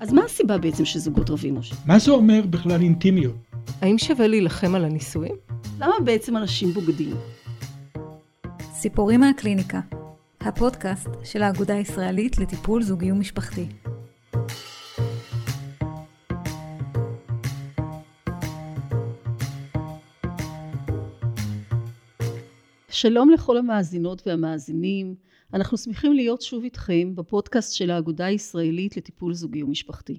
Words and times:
אז 0.00 0.12
מה 0.12 0.24
הסיבה 0.24 0.58
בעצם 0.58 0.84
שזוגות 0.84 1.30
רבים, 1.30 1.54
משה? 1.58 1.74
מה 1.86 1.98
זה 1.98 2.10
אומר 2.10 2.40
בכלל 2.50 2.80
אינטימיות? 2.80 3.36
האם 3.80 3.98
שווה 3.98 4.26
להילחם 4.26 4.74
על 4.74 4.84
הנישואים? 4.84 5.34
למה 5.80 5.94
בעצם 6.04 6.36
אנשים 6.36 6.72
בוגדים? 6.72 7.16
סיפורים 8.72 9.20
מהקליניקה, 9.20 9.80
הפודקאסט 10.40 11.08
של 11.24 11.42
האגודה 11.42 11.74
הישראלית 11.74 12.38
לטיפול 12.38 12.82
זוגי 12.82 13.12
ומשפחתי. 13.12 13.66
שלום 22.88 23.30
לכל 23.30 23.58
המאזינות 23.58 24.22
והמאזינים. 24.26 25.27
אנחנו 25.54 25.78
שמחים 25.78 26.12
להיות 26.12 26.42
שוב 26.42 26.64
איתכם 26.64 27.14
בפודקאסט 27.14 27.74
של 27.74 27.90
האגודה 27.90 28.26
הישראלית 28.26 28.96
לטיפול 28.96 29.34
זוגי 29.34 29.62
ומשפחתי. 29.62 30.18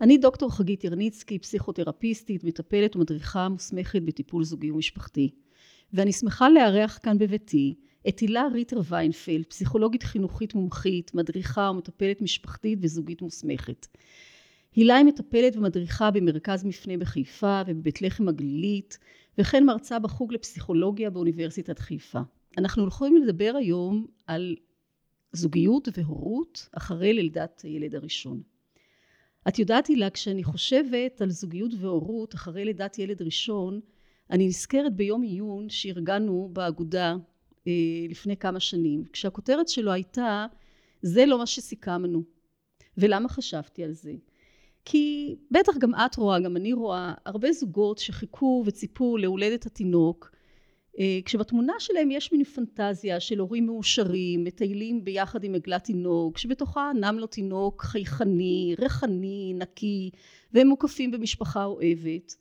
אני 0.00 0.18
דוקטור 0.18 0.54
חגית 0.56 0.84
ירניצקי, 0.84 1.38
פסיכותרפיסטית, 1.38 2.44
מטפלת 2.44 2.96
ומדריכה 2.96 3.48
מוסמכת 3.48 4.02
בטיפול 4.02 4.44
זוגי 4.44 4.70
ומשפחתי. 4.70 5.30
ואני 5.92 6.12
שמחה 6.12 6.48
לארח 6.48 6.98
כאן 7.02 7.18
בביתי 7.18 7.74
את 8.08 8.18
הילה 8.18 8.46
ריטר 8.52 8.80
ויינפלד, 8.88 9.44
פסיכולוגית 9.48 10.02
חינוכית 10.02 10.54
מומחית, 10.54 11.14
מדריכה 11.14 11.70
ומטפלת 11.70 12.22
משפחתית 12.22 12.78
וזוגית 12.82 13.22
מוסמכת. 13.22 13.86
הילה 14.74 14.96
היא 14.96 15.04
מטפלת 15.04 15.56
ומדריכה 15.56 16.10
במרכז 16.10 16.64
מפנה 16.64 16.96
בחיפה 16.96 17.62
ובבית 17.66 18.02
לחם 18.02 18.28
הגלילית, 18.28 18.98
וכן 19.38 19.64
מרצה 19.64 19.98
בחוג 19.98 20.32
לפסיכולוגיה 20.32 21.10
באוניברסיטת 21.10 21.78
חיפה. 21.78 22.20
אנחנו 22.56 22.82
הולכים 22.82 23.16
לדבר 23.16 23.54
היום 23.58 24.06
על 24.26 24.56
זוגיות 25.32 25.88
והורות 25.96 26.68
אחרי 26.72 27.12
לידת 27.12 27.60
הילד 27.60 27.94
הראשון. 27.94 28.42
את 29.48 29.58
יודעת 29.58 29.86
הילה, 29.86 30.10
כשאני 30.10 30.44
חושבת 30.44 31.20
על 31.20 31.30
זוגיות 31.30 31.70
והורות 31.78 32.34
אחרי 32.34 32.64
לידת 32.64 32.98
ילד 32.98 33.22
ראשון, 33.22 33.80
אני 34.30 34.46
נזכרת 34.46 34.96
ביום 34.96 35.22
עיון 35.22 35.68
שארגנו 35.68 36.50
באגודה 36.52 37.16
אה, 37.66 37.72
לפני 38.08 38.36
כמה 38.36 38.60
שנים, 38.60 39.04
כשהכותרת 39.12 39.68
שלו 39.68 39.92
הייתה 39.92 40.46
זה 41.02 41.26
לא 41.26 41.38
מה 41.38 41.46
שסיכמנו. 41.46 42.22
ולמה 42.98 43.28
חשבתי 43.28 43.84
על 43.84 43.92
זה? 43.92 44.12
כי 44.84 45.36
בטח 45.50 45.76
גם 45.76 45.94
את 45.94 46.16
רואה, 46.16 46.40
גם 46.40 46.56
אני 46.56 46.72
רואה, 46.72 47.14
הרבה 47.26 47.52
זוגות 47.52 47.98
שחיכו 47.98 48.62
וציפו 48.66 49.16
להולדת 49.16 49.66
התינוק, 49.66 50.35
כשבתמונה 51.24 51.72
שלהם 51.78 52.10
יש 52.10 52.32
מין 52.32 52.44
פנטזיה 52.44 53.20
של 53.20 53.38
הורים 53.38 53.66
מאושרים, 53.66 54.44
מטיילים 54.44 55.04
ביחד 55.04 55.44
עם 55.44 55.54
עגלת 55.54 55.84
תינוק, 55.84 56.38
שבתוכה 56.38 56.90
נם 57.00 57.18
לו 57.18 57.26
תינוק 57.26 57.82
חייכני, 57.82 58.74
ריחני, 58.78 59.54
נקי, 59.56 60.10
והם 60.52 60.68
מוקפים 60.68 61.10
במשפחה 61.10 61.64
אוהבת. 61.64 62.36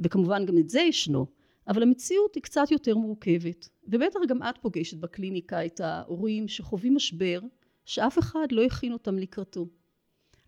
וכמובן 0.00 0.46
גם 0.46 0.58
את 0.58 0.68
זה 0.68 0.80
ישנו, 0.80 1.26
אבל 1.68 1.82
המציאות 1.82 2.34
היא 2.34 2.42
קצת 2.42 2.70
יותר 2.70 2.96
מורכבת. 2.96 3.68
ובטח 3.88 4.20
גם 4.28 4.42
את 4.42 4.58
פוגשת 4.58 4.96
בקליניקה 4.96 5.66
את 5.66 5.80
ההורים 5.80 6.48
שחווים 6.48 6.94
משבר, 6.94 7.40
שאף 7.84 8.18
אחד 8.18 8.46
לא 8.52 8.62
הכין 8.62 8.92
אותם 8.92 9.18
לקראתו. 9.18 9.66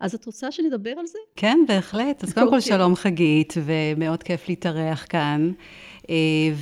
אז 0.01 0.15
את 0.15 0.25
רוצה 0.25 0.53
שנדבר 0.53 0.91
על 0.91 1.07
זה? 1.07 1.19
כן, 1.37 1.59
בהחלט. 1.69 2.25
אז 2.25 2.33
קודם 2.33 2.49
כל 2.49 2.57
אוקיי. 2.57 2.73
שלום 2.73 2.95
חגית, 2.95 3.55
ומאוד 3.65 4.23
כיף 4.23 4.49
להתארח 4.49 5.07
כאן. 5.09 5.53
אה, 6.11 6.15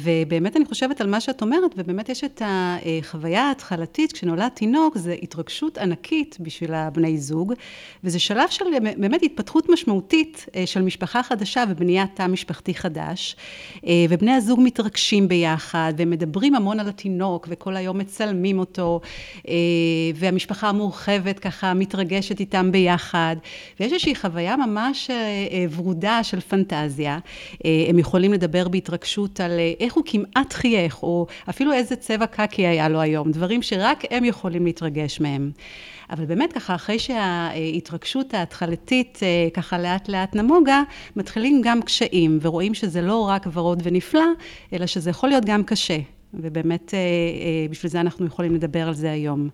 ובאמת 0.02 0.56
אני 0.56 0.64
חושבת 0.64 1.00
על 1.00 1.06
מה 1.06 1.20
שאת 1.20 1.42
אומרת, 1.42 1.70
ובאמת 1.76 2.08
יש 2.08 2.24
את 2.24 2.42
החוויה 2.44 3.42
ההתחלתית, 3.42 4.12
כשנולד 4.12 4.48
תינוק, 4.48 4.98
זה 4.98 5.16
התרגשות 5.22 5.78
ענקית 5.78 6.36
בשביל 6.40 6.74
הבני 6.74 7.18
זוג, 7.18 7.52
וזה 8.04 8.18
שלב 8.18 8.48
של 8.50 8.64
באמת 8.98 9.22
התפתחות 9.22 9.68
משמעותית 9.68 10.46
אה, 10.56 10.66
של 10.66 10.82
משפחה 10.82 11.22
חדשה 11.22 11.64
ובניית 11.68 12.10
תא 12.14 12.26
משפחתי 12.26 12.74
חדש, 12.74 13.36
אה, 13.86 14.04
ובני 14.08 14.32
הזוג 14.32 14.60
מתרגשים 14.62 15.28
ביחד, 15.28 15.92
ומדברים 15.96 16.54
המון 16.54 16.80
על 16.80 16.88
התינוק, 16.88 17.48
וכל 17.50 17.76
היום 17.76 17.98
מצלמים 17.98 18.58
אותו, 18.58 19.00
והמשפחה 20.14 20.68
המורחבת 20.68 21.38
ככה 21.38 21.74
מתרגשת 21.74 22.40
איתם 22.40 22.72
ביחד, 22.72 23.36
ויש 23.80 23.92
איזושהי 23.92 24.14
חוויה 24.14 24.56
ממש 24.56 25.10
ורודה 25.70 26.24
של 26.24 26.40
פנטזיה. 26.40 27.18
הם 27.88 27.98
יכולים 27.98 28.32
לדבר 28.32 28.68
בהתרגשות 28.68 29.35
על 29.40 29.50
אה, 29.58 29.72
איך 29.80 29.94
הוא 29.94 30.04
כמעט 30.06 30.52
חייך, 30.52 31.02
או 31.02 31.26
אפילו 31.48 31.72
איזה 31.72 31.96
צבע 31.96 32.26
קקי 32.26 32.66
היה 32.66 32.88
לו 32.88 33.00
היום, 33.00 33.30
דברים 33.30 33.62
שרק 33.62 34.04
הם 34.10 34.24
יכולים 34.24 34.64
להתרגש 34.64 35.20
מהם. 35.20 35.50
אבל 36.10 36.24
באמת 36.24 36.52
ככה, 36.52 36.74
אחרי 36.74 36.98
שההתרגשות 36.98 38.34
ההתחלתית 38.34 39.18
אה, 39.22 39.48
ככה 39.54 39.78
לאט 39.78 40.08
לאט 40.08 40.36
נמוגה, 40.36 40.82
מתחילים 41.16 41.60
גם 41.64 41.82
קשיים, 41.82 42.38
ורואים 42.42 42.74
שזה 42.74 43.02
לא 43.02 43.28
רק 43.28 43.46
ורוד 43.52 43.82
ונפלא, 43.84 44.26
אלא 44.72 44.86
שזה 44.86 45.10
יכול 45.10 45.28
להיות 45.28 45.44
גם 45.44 45.64
קשה. 45.64 45.98
ובאמת, 46.34 46.94
אה, 46.94 47.68
בשביל 47.70 47.90
זה 47.90 48.00
אנחנו 48.00 48.26
יכולים 48.26 48.54
לדבר 48.54 48.88
על 48.88 48.94
זה 48.94 49.10
היום. 49.10 49.48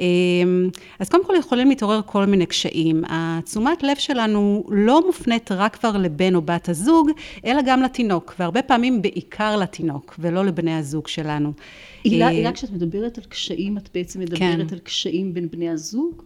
אמ, 0.00 0.68
אז 0.98 1.08
קודם 1.08 1.24
כל 1.24 1.34
יכולים 1.38 1.68
להתעורר 1.68 2.00
כל 2.06 2.24
מיני 2.24 2.46
קשיים. 2.46 3.02
התשומת 3.08 3.82
לב 3.82 3.96
שלנו 3.96 4.64
לא 4.68 5.06
מופנית 5.06 5.52
רק 5.52 5.76
כבר 5.76 5.96
לבן 5.96 6.34
או 6.34 6.42
בת 6.42 6.68
הזוג, 6.68 7.10
אלא 7.44 7.62
גם 7.66 7.82
לתינוק, 7.82 8.34
והרבה 8.38 8.62
פעמים 8.62 9.02
בעיקר 9.02 9.56
לתינוק, 9.56 10.14
ולא 10.18 10.44
לבני 10.44 10.74
הזוג 10.74 11.08
שלנו. 11.08 11.52
הילה, 12.04 12.26
הילה, 12.26 12.52
כשאת 12.52 12.70
מדברת 12.70 13.18
על 13.18 13.24
קשיים, 13.24 13.78
את 13.78 13.88
בעצם 13.94 14.20
מדברת 14.20 14.38
כן. 14.38 14.66
על 14.72 14.78
קשיים 14.78 15.34
בין 15.34 15.48
בני 15.50 15.68
הזוג? 15.68 16.22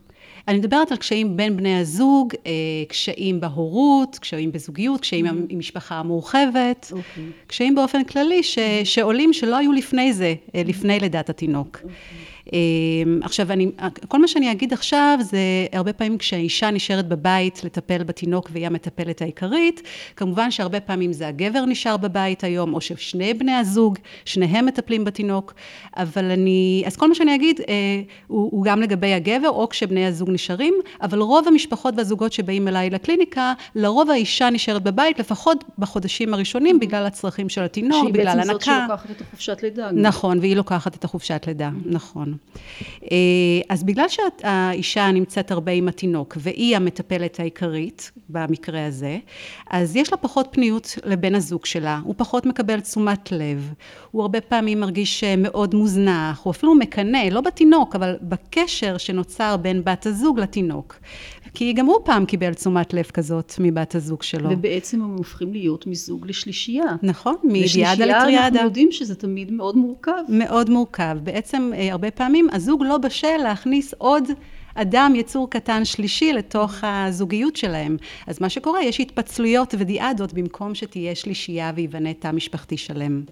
אני 0.48 0.58
מדברת 0.58 0.92
על 0.92 0.96
קשיים 0.96 1.36
בין 1.36 1.56
בני 1.56 1.78
הזוג, 1.78 2.34
אה, 2.46 2.52
קשיים 2.88 3.40
בהורות, 3.40 4.18
קשיים 4.20 4.52
בזוגיות, 4.52 5.00
קשיים 5.00 5.26
mm-hmm. 5.26 5.46
עם 5.48 5.58
משפחה 5.58 5.94
המורחבת, 5.94 6.86
okay. 6.90 6.96
אוקיי. 6.96 7.24
קשיים 7.46 7.74
באופן 7.74 8.04
כללי 8.04 8.42
ש, 8.42 8.58
שעולים 8.84 9.32
שלא 9.32 9.56
היו 9.56 9.72
לפני 9.72 10.12
זה, 10.12 10.34
אה, 10.54 10.62
לפני 10.66 11.00
לידת 11.00 11.30
התינוק. 11.30 11.80
Okay. 11.84 11.88
אוקיי. 12.50 13.04
אמ, 13.06 13.20
עכשיו, 13.22 13.52
אני, 13.52 13.70
כל 14.08 14.20
מה 14.20 14.28
שאני 14.28 14.52
אגיד 14.52 14.72
עכשיו 14.72 15.18
זה 15.20 15.38
הרבה 15.72 15.92
פעמים 15.92 16.18
כשהאישה 16.18 16.70
נשארת 16.70 17.08
בבית 17.08 17.64
לטפל 17.64 18.02
בתינוק 18.02 18.50
והיא 18.52 18.66
המטפלת 18.66 19.22
העיקרית, 19.22 19.82
כמובן 20.16 20.50
שהרבה 20.50 20.80
פעמים 20.80 21.12
זה 21.12 21.28
הגבר 21.28 21.64
נשאר 21.64 21.96
בבית 21.96 22.44
היום, 22.44 22.74
או 22.74 22.80
ששני 22.80 23.34
בני 23.34 23.52
הזוג, 23.52 23.98
שניהם 24.24 24.66
מטפלים 24.66 25.04
בתינוק, 25.04 25.54
אבל 25.96 26.24
אני, 26.24 26.82
אז 26.86 26.96
כל 26.96 27.08
מה 27.08 27.14
שאני 27.14 27.34
אגיד 27.34 27.60
אה, 27.68 27.74
הוא, 28.26 28.48
הוא 28.52 28.64
גם 28.64 28.82
לגבי 28.82 29.14
הגבר, 29.14 29.48
או 29.48 29.68
כשבני 29.68 30.06
הזוג 30.06 30.30
נשארים, 30.30 30.74
אבל 31.02 31.20
רוב 31.20 31.48
המשפחות 31.48 31.94
והזוגות 31.96 32.32
שבאים 32.32 32.68
אליי 32.68 32.90
לקליניקה, 32.90 33.52
לרוב 33.74 34.10
האישה 34.10 34.50
נשארת 34.50 34.82
בבית, 34.82 35.18
לפחות 35.18 35.64
בחודשים 35.78 36.34
הראשונים, 36.34 36.76
mm-hmm. 36.76 36.80
בגלל 36.80 37.06
הצרכים 37.06 37.48
של 37.48 37.62
התינוק, 37.62 38.10
בגלל 38.10 38.28
הנקה. 38.28 38.44
שהיא 38.44 38.52
בעצם 38.52 38.52
זאת 38.52 38.62
שלוקחת 38.62 39.10
את 39.10 39.20
החופשת 39.20 39.62
לידה. 39.62 39.90
נכון, 39.92 40.38
והיא 40.38 40.56
לוקחת 40.56 40.94
את 40.94 41.04
החופשת 41.04 41.44
לידה. 41.46 41.70
נכון. 41.84 42.34
אה, 43.02 43.16
אז 43.68 43.84
בגלל 43.84 44.06
שהאישה 44.08 45.10
נמצאת 45.10 45.50
הרבה 45.50 45.72
עם 45.72 45.88
התינוק, 45.88 46.36
והיא 46.40 46.76
המטפלת 46.76 47.40
העיקרית, 47.40 48.10
במקרה 48.28 48.86
הזה, 48.86 49.18
אז 49.70 49.96
יש 49.96 50.12
לה 50.12 50.18
פחות 50.18 50.48
פניות 50.50 50.98
לבן 51.04 51.34
הזוג 51.34 51.66
שלה, 51.66 52.00
הוא 52.04 52.14
פחות 52.18 52.46
מקבל 52.46 52.80
תשומת 52.80 53.32
לב, 53.32 53.72
הוא 54.10 54.22
הרבה 54.22 54.40
פעמים 54.40 54.80
מרגיש 54.80 55.24
אה, 55.24 55.36
מאוד 55.36 55.74
מוזנח, 55.74 56.40
הוא 56.42 56.50
אפילו 56.50 56.74
מקנא, 56.74 57.28
לא 57.30 57.40
בתינוק, 57.40 57.96
אבל 57.96 58.16
בקשר 58.22 58.98
שנוצר 58.98 59.56
בין 59.56 59.84
בת 59.84 60.06
הזוג 60.06 60.40
לתינוק. 60.40 60.96
כי 61.54 61.72
גם 61.72 61.86
הוא 61.86 61.96
פעם 62.04 62.26
קיבל 62.26 62.54
תשומת 62.54 62.94
לב 62.94 63.04
כזאת 63.04 63.54
מבת 63.58 63.94
הזוג 63.94 64.22
שלו. 64.22 64.50
ובעצם 64.50 65.02
הם 65.02 65.16
הופכים 65.16 65.52
להיות 65.52 65.86
מזוג 65.86 66.26
לשלישייה. 66.26 66.96
נכון, 67.02 67.36
מידיאדה 67.44 67.92
לטריאדה. 67.92 68.16
לשלישייה 68.16 68.46
אנחנו 68.46 68.64
יודעים 68.64 68.92
שזה 68.92 69.14
תמיד 69.14 69.52
מאוד 69.52 69.76
מורכב. 69.76 70.22
מאוד 70.28 70.70
מורכב. 70.70 71.18
בעצם 71.22 71.70
אה, 71.74 71.92
הרבה 71.92 72.10
פעמים 72.10 72.48
הזוג 72.52 72.82
לא 72.82 72.98
בשל 72.98 73.36
להכניס 73.42 73.94
עוד 73.98 74.24
אדם, 74.74 75.12
יצור 75.16 75.50
קטן 75.50 75.84
שלישי, 75.84 76.32
לתוך 76.32 76.74
הזוגיות 76.82 77.56
שלהם. 77.56 77.96
אז 78.26 78.40
מה 78.40 78.48
שקורה, 78.48 78.82
יש 78.82 79.00
התפצלויות 79.00 79.74
ודיאדות 79.78 80.32
במקום 80.32 80.74
שתהיה 80.74 81.14
שלישייה 81.14 81.72
וייבנה 81.74 82.14
תא 82.14 82.30
משפחתי 82.30 82.76
שלם. 82.76 83.22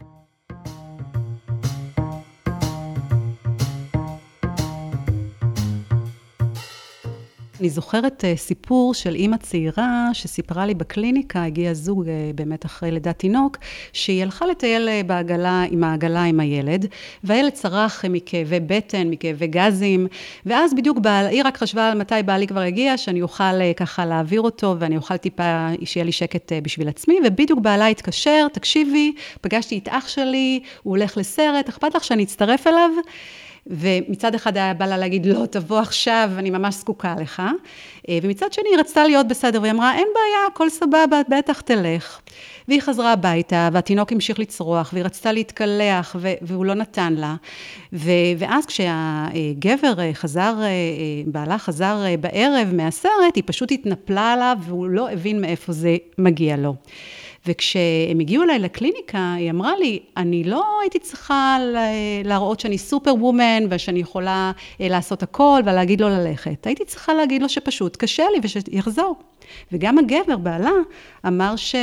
אני 7.61 7.71
זוכרת 7.71 8.25
uh, 8.25 8.39
סיפור 8.39 8.95
של 8.95 9.15
אימא 9.15 9.37
צעירה 9.37 10.09
שסיפרה 10.13 10.67
לי 10.67 10.75
בקליניקה, 10.75 11.45
הגיע 11.45 11.75
זוג 11.75 12.05
uh, 12.05 12.09
באמת 12.35 12.67
אחרי 12.67 12.91
לידת 12.91 13.19
תינוק, 13.19 13.57
שהיא 13.93 14.23
הלכה 14.23 14.47
לטייל 14.47 14.89
uh, 14.89 15.07
בעגלה, 15.07 15.65
עם 15.71 15.85
העגלה 15.85 16.23
עם 16.23 16.41
הילד, 16.41 16.87
והילד 17.25 17.53
צרח 17.53 18.05
מכאבי 18.05 18.61
בטן, 18.61 19.09
מכאבי 19.11 19.47
גזים, 19.47 20.07
ואז 20.47 20.75
בדיוק 20.75 20.99
בעל, 20.99 21.27
היא 21.27 21.43
רק 21.45 21.57
חשבה 21.57 21.89
על 21.89 21.99
מתי 21.99 22.15
בעלי 22.25 22.47
כבר 22.47 22.61
הגיע, 22.61 22.97
שאני 22.97 23.23
אוכל 23.23 23.73
ככה 23.77 24.07
להעביר 24.07 24.41
אותו, 24.41 24.77
ואני 24.79 24.97
אוכל 24.97 25.17
טיפה, 25.17 25.69
שיהיה 25.85 26.05
לי 26.05 26.13
שקט 26.13 26.53
בשביל 26.63 26.89
עצמי, 26.89 27.19
ובדיוק 27.27 27.61
בעלה 27.61 27.87
התקשר, 27.87 28.47
תקשיבי, 28.53 29.13
פגשתי 29.41 29.79
את 29.79 29.89
אח 29.89 30.09
שלי, 30.09 30.61
הוא 30.83 30.97
הולך 30.97 31.17
לסרט, 31.17 31.69
אכפת 31.69 31.95
לך 31.95 32.05
שאני 32.05 32.25
אצטרף 32.25 32.67
אליו? 32.67 32.91
ומצד 33.71 34.35
אחד 34.35 34.57
היה 34.57 34.75
בא 34.75 34.87
לה 34.87 34.97
להגיד, 34.97 35.27
לא, 35.27 35.47
תבוא 35.51 35.79
עכשיו, 35.79 36.31
אני 36.39 36.51
ממש 36.51 36.75
זקוקה 36.75 37.15
לך. 37.21 37.43
אה, 38.09 38.19
ומצד 38.23 38.53
שני, 38.53 38.69
היא 38.71 38.79
רצתה 38.79 39.05
להיות 39.05 39.29
בסדר, 39.29 39.61
והיא 39.63 39.73
אמרה, 39.73 39.95
אין 39.95 40.09
בעיה, 40.15 40.47
הכל 40.53 40.71
סבבה, 40.71 41.21
בטח 41.39 41.61
תלך. 41.61 42.21
והיא 42.69 42.81
חזרה 42.81 43.13
הביתה, 43.13 43.69
והתינוק 43.73 44.13
המשיך 44.13 44.39
לצרוח, 44.39 44.91
והיא 44.93 45.05
רצתה 45.05 45.33
להתקלח, 45.33 46.17
והוא 46.43 46.65
לא 46.65 46.75
נתן 46.75 47.13
לה. 47.13 47.35
ו- 47.93 48.11
ואז 48.39 48.67
כשהגבר 48.67 50.13
חזר, 50.13 50.55
בעלה 51.27 51.59
חזר 51.59 52.05
בערב 52.21 52.69
מהסרט, 52.73 53.35
היא 53.35 53.45
פשוט 53.47 53.73
התנפלה 53.73 54.33
עליו, 54.33 54.57
והוא 54.61 54.89
לא 54.89 55.11
הבין 55.11 55.41
מאיפה 55.41 55.73
זה 55.73 55.97
מגיע 56.19 56.57
לו. 56.57 56.75
וכשהם 57.47 58.21
הגיעו 58.21 58.43
אליי 58.43 58.59
לקליניקה, 58.59 59.35
היא 59.39 59.51
אמרה 59.51 59.77
לי, 59.77 59.99
אני 60.17 60.45
לא 60.45 60.65
הייתי 60.83 60.99
צריכה 60.99 61.59
להראות 62.25 62.61
שאני 62.61 62.79
סופר 62.79 63.15
וומן 63.15 63.65
ושאני 63.71 64.01
יכולה 64.01 64.53
אה, 64.81 64.89
לעשות 64.89 65.23
הכל 65.23 65.61
ולהגיד 65.65 66.01
לו 66.01 66.09
ללכת. 66.09 66.67
הייתי 66.67 66.85
צריכה 66.85 67.15
להגיד 67.15 67.43
לו 67.43 67.49
שפשוט 67.49 67.97
קשה 67.97 68.25
לי 68.33 68.39
ושיחזור. 68.43 69.17
וגם 69.73 69.99
הגבר, 69.99 70.37
בעלה, 70.37 70.73
אמר 71.27 71.57
ש... 71.57 71.75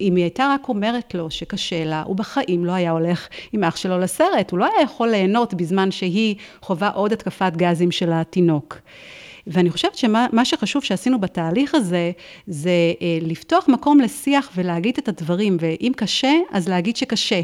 אם 0.00 0.16
היא 0.16 0.24
הייתה 0.24 0.54
רק 0.54 0.68
אומרת 0.68 1.14
לו 1.14 1.30
שקשה 1.30 1.84
לה, 1.84 2.02
הוא 2.02 2.16
בחיים 2.16 2.64
לא 2.64 2.72
היה 2.72 2.90
הולך 2.90 3.28
עם 3.52 3.64
אח 3.64 3.76
שלו 3.76 3.98
לסרט, 3.98 4.50
הוא 4.50 4.58
לא 4.58 4.64
היה 4.64 4.82
יכול 4.82 5.08
ליהנות 5.08 5.54
בזמן 5.54 5.90
שהיא 5.90 6.36
חווה 6.62 6.88
עוד 6.88 7.12
התקפת 7.12 7.52
גזים 7.56 7.90
של 7.90 8.12
התינוק. 8.12 8.78
ואני 9.50 9.70
חושבת 9.70 9.94
שמה 9.94 10.44
שחשוב 10.44 10.84
שעשינו 10.84 11.20
בתהליך 11.20 11.74
הזה, 11.74 12.10
זה 12.46 12.70
אה, 13.02 13.18
לפתוח 13.22 13.68
מקום 13.68 14.00
לשיח 14.00 14.50
ולהגיד 14.56 14.98
את 14.98 15.08
הדברים, 15.08 15.56
ואם 15.60 15.92
קשה, 15.96 16.32
אז 16.50 16.68
להגיד 16.68 16.96
שקשה. 16.96 17.40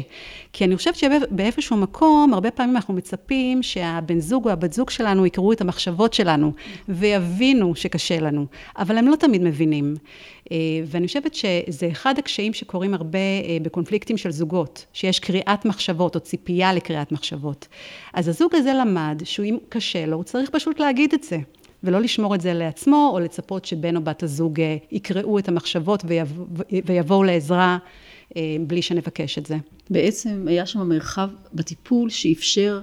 כי 0.53 0.65
אני 0.65 0.77
חושבת 0.77 0.95
שבאיזשהו 0.95 1.77
מקום, 1.77 2.33
הרבה 2.33 2.51
פעמים 2.51 2.75
אנחנו 2.75 2.93
מצפים 2.93 3.63
שהבן 3.63 4.19
זוג 4.19 4.45
או 4.45 4.51
הבת 4.51 4.73
זוג 4.73 4.89
שלנו 4.89 5.25
יקראו 5.25 5.51
את 5.51 5.61
המחשבות 5.61 6.13
שלנו, 6.13 6.53
ויבינו 6.89 7.75
שקשה 7.75 8.19
לנו, 8.19 8.45
אבל 8.77 8.97
הם 8.97 9.07
לא 9.07 9.15
תמיד 9.15 9.43
מבינים. 9.43 9.95
אה, 10.51 10.57
ואני 10.85 11.07
חושבת 11.07 11.35
שזה 11.35 11.87
אחד 11.91 12.19
הקשיים 12.19 12.53
שקורים 12.53 12.93
הרבה 12.93 13.19
אה, 13.19 13.57
בקונפליקטים 13.61 14.17
של 14.17 14.31
זוגות, 14.31 14.85
שיש 14.93 15.19
קריאת 15.19 15.65
מחשבות 15.65 16.15
או 16.15 16.19
ציפייה 16.19 16.73
לקריאת 16.73 17.11
מחשבות. 17.11 17.67
אז 18.13 18.27
הזוג 18.27 18.55
הזה 18.55 18.73
למד 18.73 19.21
שאם 19.23 19.57
קשה 19.69 20.05
לו, 20.05 20.15
הוא 20.15 20.23
צריך 20.23 20.49
פשוט 20.49 20.79
להגיד 20.79 21.13
את 21.13 21.23
זה. 21.23 21.37
ולא 21.83 22.01
לשמור 22.01 22.35
את 22.35 22.41
זה 22.41 22.53
לעצמו, 22.53 23.11
או 23.13 23.19
לצפות 23.19 23.65
שבן 23.65 23.95
או 23.95 24.01
בת 24.01 24.23
הזוג 24.23 24.59
אה, 24.59 24.77
יקראו 24.91 25.39
את 25.39 25.47
המחשבות 25.47 26.03
ויבואו 26.85 27.23
לעזרה 27.23 27.77
בלי 28.67 28.81
שנבקש 28.81 29.37
את 29.37 29.45
זה. 29.45 29.57
בעצם 29.89 30.45
היה 30.47 30.65
שם 30.65 30.89
מרחב 30.89 31.29
בטיפול 31.53 32.09
שאפשר 32.09 32.81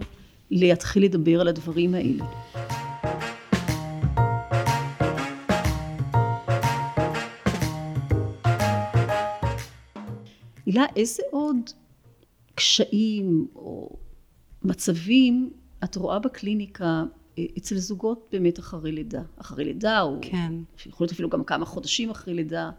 להתחיל 0.51 1.05
לדבר 1.05 1.41
על 1.41 1.49
הדברים 1.49 1.95
האלה. 1.95 2.25
הילה, 10.67 10.85
איזה 10.97 11.23
עוד 11.31 11.57
קשיים 12.55 13.47
או 13.55 13.97
מצבים 14.63 15.51
את 15.85 15.97
רואה 15.97 16.19
בקליניקה 16.19 16.85
אה, 16.85 17.03
אצל 17.59 17.77
זוגות 17.77 18.29
באמת 18.33 18.59
אחרי 18.59 18.93
לידה? 18.93 19.23
אחרי 19.37 19.65
לידה, 19.65 20.03
או 20.03 20.19
כן. 20.23 20.53
יכול 20.87 21.05
להיות 21.05 21.13
אפילו 21.13 21.29
גם 21.29 21.45
כמה 21.45 21.65
חודשים 21.65 22.11
אחרי 22.11 22.35
לידה. 22.35 22.71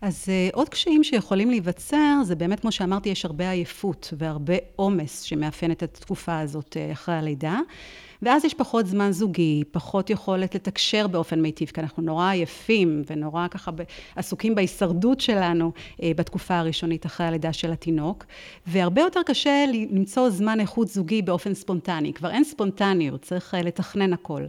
אז 0.00 0.24
uh, 0.26 0.56
עוד 0.56 0.68
קשיים 0.68 1.04
שיכולים 1.04 1.50
להיווצר, 1.50 2.20
זה 2.22 2.34
באמת, 2.34 2.60
כמו 2.60 2.72
שאמרתי, 2.72 3.08
יש 3.08 3.24
הרבה 3.24 3.50
עייפות 3.50 4.14
והרבה 4.18 4.54
עומס 4.76 5.22
שמאפיין 5.22 5.72
את 5.72 5.82
התקופה 5.82 6.38
הזאת 6.38 6.76
uh, 6.76 6.92
אחרי 6.92 7.14
הלידה. 7.14 7.60
ואז 8.22 8.44
יש 8.44 8.54
פחות 8.54 8.86
זמן 8.86 9.12
זוגי, 9.12 9.64
פחות 9.70 10.10
יכולת 10.10 10.54
לתקשר 10.54 11.06
באופן 11.06 11.40
מיטיב, 11.40 11.68
כי 11.68 11.80
אנחנו 11.80 12.02
נורא 12.02 12.30
עייפים 12.30 13.02
ונורא 13.10 13.48
ככה 13.48 13.70
עסוקים 14.16 14.54
בהישרדות 14.54 15.20
שלנו 15.20 15.72
אה, 16.02 16.12
בתקופה 16.16 16.58
הראשונית 16.58 17.06
אחרי 17.06 17.26
הלידה 17.26 17.52
של 17.52 17.72
התינוק, 17.72 18.24
והרבה 18.66 19.02
יותר 19.02 19.20
קשה 19.26 19.64
למצוא 19.72 20.30
זמן 20.30 20.60
איכות 20.60 20.88
זוגי 20.88 21.22
באופן 21.22 21.54
ספונטני. 21.54 22.12
כבר 22.12 22.30
אין 22.30 22.44
ספונטניות, 22.44 23.22
צריך 23.22 23.54
אה, 23.54 23.62
לתכנן 23.62 24.12
הכל. 24.12 24.44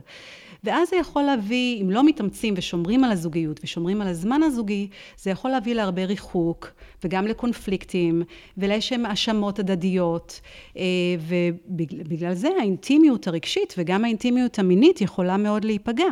ואז 0.63 0.89
זה 0.89 0.95
יכול 0.95 1.23
להביא, 1.23 1.81
אם 1.81 1.89
לא 1.89 2.03
מתאמצים 2.03 2.53
ושומרים 2.57 3.03
על 3.03 3.11
הזוגיות 3.11 3.59
ושומרים 3.63 4.01
על 4.01 4.07
הזמן 4.07 4.43
הזוגי, 4.43 4.87
זה 5.17 5.31
יכול 5.31 5.51
להביא 5.51 5.75
להרבה 5.75 6.05
ריחוק 6.05 6.71
וגם 7.03 7.27
לקונפליקטים 7.27 8.21
ולאיזשהם 8.57 9.05
האשמות 9.05 9.59
הדדיות 9.59 10.41
אה, 10.77 10.83
ובגלל 11.19 12.33
זה 12.33 12.49
האינטימיות 12.59 13.27
הרגשית 13.27 13.75
וגם 13.77 14.05
האינטימיות 14.05 14.59
המינית 14.59 15.01
יכולה 15.01 15.37
מאוד 15.37 15.65
להיפגע. 15.65 16.09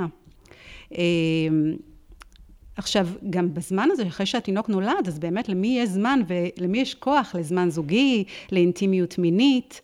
אה, 0.97 1.03
עכשיו, 2.77 3.07
גם 3.29 3.53
בזמן 3.53 3.89
הזה, 3.91 4.07
אחרי 4.07 4.25
שהתינוק 4.25 4.69
נולד, 4.69 5.07
אז 5.07 5.19
באמת 5.19 5.49
למי 5.49 5.79
יש 5.79 5.89
זמן 5.89 6.21
ולמי 6.27 6.77
יש 6.77 6.95
כוח 6.95 7.35
לזמן 7.35 7.69
זוגי, 7.69 8.23
לאינטימיות 8.51 9.17
מינית. 9.17 9.81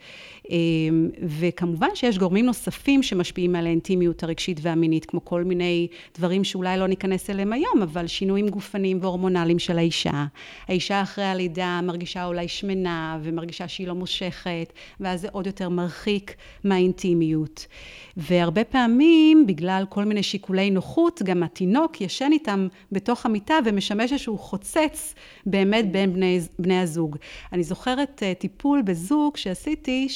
אמ, 0.50 1.10
וכמובן 1.22 1.88
שיש 1.94 2.18
גורמים 2.18 2.46
נוספים 2.46 3.04
שמשפיעים 3.04 3.56
על 3.56 3.66
האינטימיות 3.66 4.24
הרגשית 4.24 4.60
והמינית, 4.62 5.06
כמו 5.06 5.26
כל 5.26 5.44
מיני 5.44 5.88
דברים 6.18 6.44
שאולי 6.44 6.78
לא 6.78 6.88
ניכנס 6.88 7.30
אליהם 7.30 7.54
היום, 7.54 7.82
אבל 7.84 8.08
שינויים 8.08 8.50
גופניים 8.50 9.00
והורמונליים 9.02 9.60
של 9.60 9.78
האישה. 9.78 10.26
האישה 10.68 11.02
אחרי 11.02 11.26
הלידה 11.26 11.80
מרגישה 11.84 12.26
אולי 12.26 12.48
שמנה 12.48 13.20
ומרגישה 13.24 13.68
שהיא 13.68 13.88
לא 13.88 13.96
מושכת, 13.96 14.74
ואז 15.00 15.22
זה 15.22 15.28
עוד 15.32 15.48
יותר 15.48 15.70
מרחיק 15.70 16.36
מהאינטימיות. 16.64 17.68
והרבה 18.18 18.64
פעמים, 18.64 19.48
בגלל 19.48 19.86
כל 19.90 20.04
מיני 20.04 20.24
שיקולי 20.24 20.72
נוחות, 20.72 21.22
גם 21.24 21.44
התינוק 21.44 22.02
ישן 22.02 22.30
איתם 22.32 22.68
בתוך 22.92 23.26
המיטה 23.26 23.60
ומשמש 23.66 24.12
איזשהו 24.12 24.38
חוצץ 24.38 25.16
באמת 25.46 25.92
בין 25.92 26.14
בני, 26.14 26.40
בני 26.60 26.80
הזוג. 26.80 27.18
אני 27.54 27.64
זוכרת 27.64 28.24
uh, 28.24 28.40
טיפול 28.40 28.82
בזוג 28.82 29.38
שעשיתי, 29.38 30.10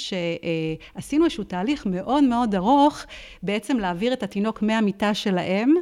שעשינו 0.96 1.26
איזשהו 1.26 1.44
תהליך 1.44 1.86
מאוד 1.86 2.24
מאוד 2.24 2.56
ארוך, 2.56 3.04
בעצם 3.44 3.78
להעביר 3.78 4.14
את 4.14 4.24
התינוק 4.24 4.62
מהמיטה 4.62 5.14
שלהם 5.14 5.74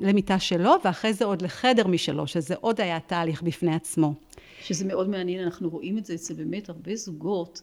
למיטה 0.00 0.38
שלו, 0.38 0.74
ואחרי 0.84 1.12
זה 1.12 1.24
עוד 1.24 1.42
לחדר 1.42 1.86
משלו, 1.86 2.26
שזה 2.26 2.54
עוד 2.60 2.80
היה 2.80 3.00
תהליך 3.00 3.42
בפני 3.42 3.74
עצמו. 3.74 4.14
שזה 4.62 4.84
מאוד 4.84 5.08
מעניין, 5.08 5.44
אנחנו 5.44 5.68
רואים 5.68 5.98
את 5.98 6.06
זה 6.06 6.14
אצל 6.14 6.34
באמת 6.34 6.68
הרבה 6.68 6.96
זוגות. 6.96 7.62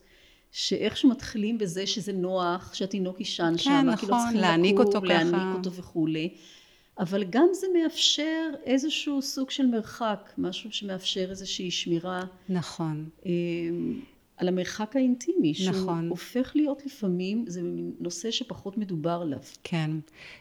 שאיכשהו 0.55 1.09
מתחילים 1.09 1.57
בזה 1.57 1.87
שזה 1.87 2.13
נוח, 2.13 2.73
שהתינוק 2.73 3.19
יישן 3.19 3.51
כן, 3.51 3.57
שם, 3.57 3.71
נכון, 3.85 3.95
כי 3.95 4.05
לא 4.05 4.17
צריכים 4.17 4.41
להעניק 4.41 4.73
לקום, 4.73 4.85
אותו 4.85 5.05
להעניק 5.05 5.33
ככה. 5.33 5.53
אותו 5.53 5.71
וכולי. 5.71 6.29
אבל 6.99 7.23
גם 7.29 7.47
זה 7.53 7.67
מאפשר 7.73 8.49
איזשהו 8.65 9.21
סוג 9.21 9.49
של 9.49 9.65
מרחק, 9.65 10.31
משהו 10.37 10.71
שמאפשר 10.71 11.29
איזושהי 11.29 11.71
שמירה. 11.71 12.23
נכון. 12.49 13.09
על 14.37 14.47
המרחק 14.47 14.95
האינטימי, 14.95 15.53
שהוא 15.53 15.69
נכון. 15.75 16.09
הופך 16.09 16.51
להיות 16.55 16.85
לפעמים, 16.85 17.45
זה 17.47 17.61
נושא 17.99 18.31
שפחות 18.31 18.77
מדובר 18.77 19.19
עליו. 19.21 19.39
כן, 19.63 19.91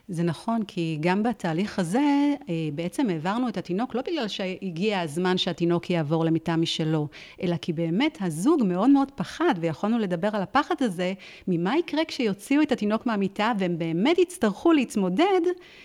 זה 0.09 0.23
נכון, 0.23 0.65
כי 0.65 0.99
גם 1.01 1.23
בתהליך 1.23 1.79
הזה 1.79 2.35
אה, 2.49 2.55
בעצם 2.75 3.11
העברנו 3.11 3.49
את 3.49 3.57
התינוק, 3.57 3.95
לא 3.95 4.03
בגלל 4.03 4.29
שהגיע 4.29 5.01
הזמן 5.01 5.39
שהתינוק 5.39 5.91
יעבור 5.91 6.25
למיטה 6.25 6.57
משלו, 6.57 7.09
אלא 7.43 7.57
כי 7.57 7.73
באמת 7.73 8.19
הזוג 8.21 8.63
מאוד 8.65 8.91
מאוד 8.91 9.11
פחד, 9.11 9.55
ויכולנו 9.61 9.99
לדבר 9.99 10.29
על 10.33 10.43
הפחד 10.43 10.75
הזה, 10.81 11.13
ממה 11.49 11.79
יקרה 11.79 12.05
כשיוציאו 12.09 12.63
את 12.63 12.73
התינוק 12.73 13.07
מהמיטה, 13.07 13.53
והם 13.59 13.79
באמת 13.79 14.19
יצטרכו 14.19 14.73
להתמודד 14.73 15.41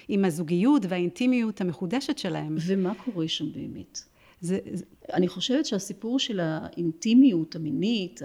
עם 0.07 0.25
הזוגיות 0.25 0.81
והאינטימיות 0.89 1.61
המחודשת 1.61 2.17
שלהם. 2.17 2.55
ומה 2.67 2.93
קורה 3.05 3.27
שם 3.27 3.51
באמת? 3.51 4.16
זה, 4.41 4.59
זה, 4.73 4.85
אני 5.13 5.27
חושבת 5.27 5.65
שהסיפור 5.65 6.19
של 6.19 6.39
האינטימיות 6.39 7.55
המינית, 7.55 8.21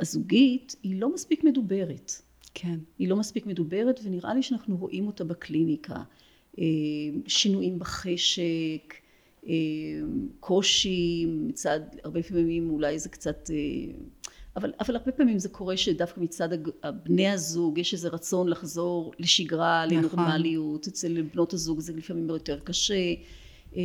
הזוגית, 0.00 0.76
היא 0.82 1.00
לא 1.00 1.14
מספיק 1.14 1.44
מדוברת. 1.44 2.12
כן. 2.54 2.78
היא 2.98 3.08
לא 3.08 3.16
מספיק 3.16 3.46
מדוברת, 3.46 4.00
ונראה 4.04 4.34
לי 4.34 4.42
שאנחנו 4.42 4.76
רואים 4.76 5.06
אותה 5.06 5.24
בקליניקה. 5.24 6.02
אה, 6.58 6.64
שינויים 7.26 7.78
בחשק, 7.78 8.94
אה, 9.46 9.52
קושי 10.40 11.26
מצד, 11.26 11.80
הרבה 12.04 12.22
פעמים 12.22 12.70
אולי 12.70 12.98
זה 12.98 13.08
קצת, 13.08 13.50
אה, 13.50 13.92
אבל, 14.56 14.72
אבל 14.80 14.96
הרבה 14.96 15.12
פעמים 15.12 15.38
זה 15.38 15.48
קורה 15.48 15.76
שדווקא 15.76 16.20
מצד 16.20 16.48
בני 17.04 17.28
הזוג 17.28 17.78
יש 17.78 17.92
איזה 17.92 18.08
רצון 18.08 18.48
לחזור 18.48 19.12
לשגרה, 19.18 19.86
נכון. 19.86 19.98
לנורמליות, 19.98 20.86
אצל 20.86 21.22
בנות 21.22 21.52
הזוג 21.52 21.80
זה 21.80 21.92
לפעמים 21.92 22.28
יותר 22.28 22.60
קשה. 22.60 23.14
אה, 23.76 23.82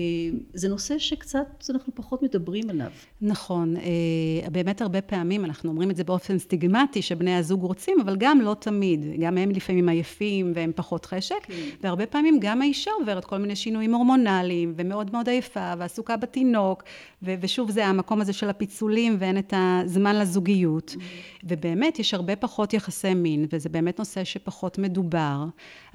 זה 0.54 0.70
נושא 0.70 0.98
שקצת 0.98 1.70
אנחנו 1.70 1.96
פחות 1.96 2.24
מדברים 2.24 2.70
עליו. 2.70 2.88
נכון, 3.22 3.78
אה, 3.78 4.50
באמת 4.52 4.82
הרבה 4.82 5.02
פעמים 5.02 5.46
אנחנו 5.46 5.70
אומרים 5.70 5.92
את 5.92 5.96
זה 5.96 6.04
באופן 6.04 6.40
סטיגמטי 6.40 7.02
שבני 7.02 7.36
הזוג 7.36 7.62
רוצים, 7.62 8.00
אבל 8.02 8.16
גם 8.20 8.42
לא 8.42 8.56
תמיד, 8.60 9.06
גם 9.20 9.38
הם 9.38 9.52
לפעמים 9.52 9.90
עייפים 9.90 10.52
והם 10.56 10.72
פחות 10.76 11.06
חשק, 11.06 11.36
כן. 11.44 11.54
והרבה 11.84 12.06
פעמים 12.06 12.38
גם 12.42 12.62
האישה 12.62 12.92
עוברת 13.00 13.26
כל 13.26 13.38
מיני 13.38 13.56
שינויים 13.56 13.94
הורמונליים 13.94 14.74
ומאוד 14.78 15.12
מאוד 15.12 15.30
עייפה 15.30 15.74
ועסוקה 15.78 16.18
בתינוק, 16.18 16.84
ושוב 17.24 17.72
זה 17.72 17.86
המקום 17.86 18.22
הזה 18.22 18.34
של 18.34 18.50
הפיצולים 18.50 19.16
ואין 19.20 19.38
את 19.38 19.54
הזמן 19.58 20.16
לזוגיות, 20.16 20.96
mm-hmm. 20.98 21.44
ובאמת 21.44 22.00
יש 22.00 22.14
הרבה 22.14 22.36
פחות 22.36 22.74
יחסי 22.74 23.14
מין 23.14 23.46
וזה 23.52 23.70
באמת 23.70 24.00
נושא 24.00 24.24
שפחות 24.24 24.78
מדובר, 24.78 25.46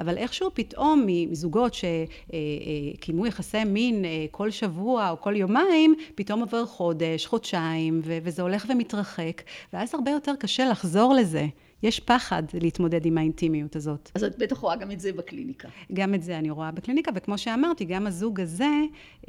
אבל 0.01 0.17
איכשהו 0.17 0.51
פתאום 0.55 1.07
מזוגות 1.07 1.75
שקיימו 1.75 3.27
יחסי 3.27 3.65
מין 3.65 3.80
מין 3.81 4.05
אה, 4.05 4.27
כל 4.31 4.51
שבוע 4.51 5.11
או 5.11 5.21
כל 5.21 5.37
יומיים, 5.37 5.95
פתאום 6.15 6.41
עובר 6.41 6.67
חודש, 6.67 7.27
חודשיים, 7.27 8.01
וזה 8.05 8.43
הולך 8.43 8.67
ומתרחק, 8.69 9.43
ואז 9.73 9.95
הרבה 9.95 10.11
יותר 10.11 10.33
קשה 10.39 10.69
לחזור 10.71 11.15
לזה. 11.15 11.47
יש 11.83 12.01
פחד 12.01 12.43
להתמודד 12.61 13.07
עם 13.07 13.19
האינטימיות 13.19 13.77
הזאת. 13.77 14.11
אז 14.15 14.25
את 14.25 14.39
בטח 14.39 14.59
רואה 14.59 14.77
גם 14.77 14.91
את 14.91 15.01
זה 15.01 15.13
בקליניקה. 15.13 15.69
גם 15.93 16.15
את 16.15 16.23
זה 16.23 16.39
אני 16.39 16.51
רואה 16.51 16.71
בקליניקה, 16.71 17.11
וכמו 17.15 17.39
שאמרתי, 17.39 17.85
גם 17.85 18.07
הזוג 18.07 18.41
הזה, 18.41 18.71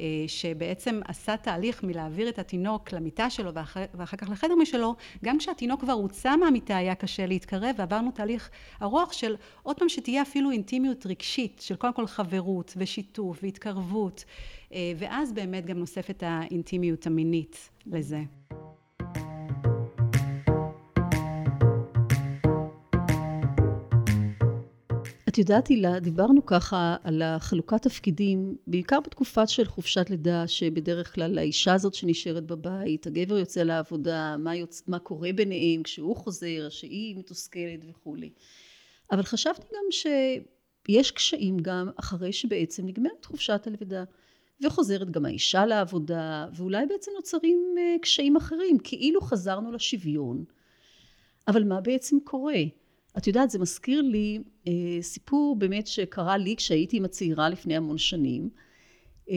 אה, 0.00 0.06
שבעצם 0.26 1.00
עשה 1.08 1.36
תהליך 1.36 1.82
מלהעביר 1.84 2.28
את 2.28 2.38
התינוק 2.38 2.92
למיטה 2.92 3.30
שלו 3.30 3.54
ואחר, 3.54 3.84
ואחר 3.94 4.16
כך 4.16 4.30
לחדר 4.30 4.54
משלו, 4.54 4.94
גם 5.24 5.38
כשהתינוק 5.38 5.80
כבר 5.80 5.92
הוצא 5.92 6.36
מהמיטה 6.36 6.76
היה 6.76 6.94
קשה 6.94 7.26
להתקרב, 7.26 7.74
ועברנו 7.78 8.10
תהליך 8.10 8.50
ארוך 8.82 9.14
של 9.14 9.36
עוד 9.62 9.78
פעם 9.78 9.88
שתהיה 9.88 10.22
אפילו 10.22 10.50
אינטימיות 10.50 11.06
רגשית, 11.06 11.60
של 11.64 11.76
קודם 11.76 11.92
כל 11.92 12.06
חברות 12.06 12.74
ושיתוף 12.76 13.38
והתקרבות, 13.42 14.24
אה, 14.72 14.92
ואז 14.96 15.32
באמת 15.32 15.66
גם 15.66 15.78
נוספת 15.78 16.22
האינטימיות 16.26 17.06
המינית 17.06 17.70
לזה. 17.86 18.22
את 25.32 25.38
יודעת 25.38 25.68
הילה, 25.68 26.00
דיברנו 26.00 26.46
ככה 26.46 26.96
על 27.04 27.22
החלוקת 27.22 27.82
תפקידים, 27.82 28.56
בעיקר 28.66 29.00
בתקופה 29.00 29.46
של 29.46 29.64
חופשת 29.64 30.10
לידה, 30.10 30.48
שבדרך 30.48 31.14
כלל 31.14 31.38
האישה 31.38 31.74
הזאת 31.74 31.94
שנשארת 31.94 32.46
בבית, 32.46 33.06
הגבר 33.06 33.38
יוצא 33.38 33.62
לעבודה, 33.62 34.36
מה, 34.38 34.56
יוצ... 34.56 34.82
מה 34.88 34.98
קורה 34.98 35.32
ביניהם 35.32 35.82
כשהוא 35.82 36.16
חוזר, 36.16 36.68
שהיא 36.70 37.16
מתוסכלת 37.16 37.84
וכולי. 37.88 38.30
אבל 39.12 39.22
חשבתי 39.22 39.66
גם 39.72 40.12
שיש 40.86 41.10
קשיים 41.10 41.56
גם 41.58 41.90
אחרי 41.96 42.32
שבעצם 42.32 42.86
נגמרת 42.86 43.24
חופשת 43.24 43.66
הלידה. 43.66 44.04
וחוזרת 44.64 45.10
גם 45.10 45.24
האישה 45.24 45.66
לעבודה, 45.66 46.46
ואולי 46.56 46.86
בעצם 46.86 47.10
נוצרים 47.16 47.74
אה, 47.78 47.96
קשיים 48.02 48.36
אחרים, 48.36 48.78
כאילו 48.78 49.20
חזרנו 49.20 49.72
לשוויון. 49.72 50.44
אבל 51.48 51.64
מה 51.64 51.80
בעצם 51.80 52.16
קורה? 52.24 52.62
את 53.18 53.26
יודעת, 53.26 53.50
זה 53.50 53.58
מזכיר 53.58 54.02
לי 54.02 54.38
אה, 54.68 54.72
סיפור 55.00 55.56
באמת 55.56 55.86
שקרה 55.86 56.36
לי 56.36 56.56
כשהייתי 56.56 56.96
עם 56.96 57.04
הצעירה 57.04 57.48
לפני 57.48 57.76
המון 57.76 57.98
שנים. 57.98 58.50
אה, 59.30 59.36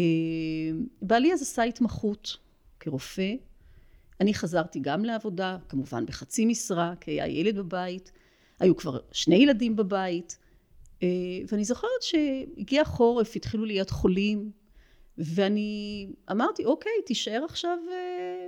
בעלי 1.02 1.34
אז 1.34 1.42
עשה 1.42 1.64
התמחות 1.64 2.38
כרופא. 2.80 3.34
אני 4.22 4.34
חזרתי 4.34 4.80
גם 4.82 5.06
לעבודה, 5.06 5.58
כמובן 5.70 6.06
בחצי 6.06 6.46
משרה, 6.46 6.94
כי 7.02 7.12
היה 7.12 7.28
ילד 7.28 7.58
בבית. 7.58 8.12
היו 8.60 8.76
כבר 8.76 9.00
שני 9.12 9.36
ילדים 9.36 9.76
בבית. 9.76 10.38
אה, 11.04 11.08
ואני 11.48 11.64
זוכרת 11.64 12.02
שהגיע 12.02 12.86
חורף, 12.86 13.36
התחילו 13.36 13.66
להיות 13.66 13.90
חולים, 13.90 14.52
ואני 15.18 16.08
אמרתי, 16.32 16.66
אוקיי, 16.66 16.92
תישאר 17.06 17.44
עכשיו, 17.46 17.78
אה, 17.92 18.46